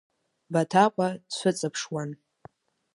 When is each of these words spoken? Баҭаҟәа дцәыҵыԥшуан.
Баҭаҟәа 0.53 1.07
дцәыҵыԥшуан. 1.27 2.09